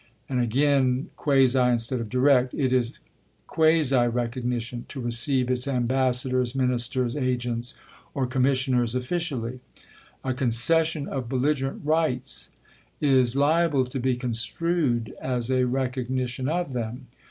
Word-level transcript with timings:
It 0.27 0.33
is 0.33 1.09
[quasi] 1.15 1.47
direct 2.09 2.55
recognition 4.15 4.85
to 4.87 4.99
receive 4.99 5.51
its 5.51 5.67
ambassadors, 5.67 6.55
Ministers, 6.55 7.15
agents, 7.15 7.75
or 8.15 8.25
commissioners 8.25 8.95
offi 8.95 9.17
cially. 9.17 9.59
A 10.23 10.33
concession 10.33 11.07
of 11.07 11.29
belligerent 11.29 11.85
rights 11.85 12.49
is 12.99 13.35
liable 13.35 13.85
to 13.85 13.99
be 13.99 14.15
construed 14.15 15.13
as 15.21 15.51
a 15.51 15.67
recognition 15.67 16.49
of 16.49 16.73
them. 16.73 17.05